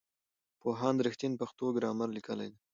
[0.61, 2.59] پوهاند رښتین پښتو ګرامر لیکلی دی.